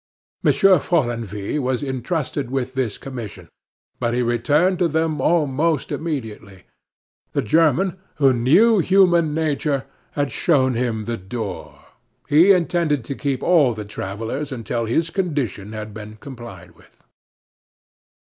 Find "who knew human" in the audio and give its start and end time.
8.15-9.35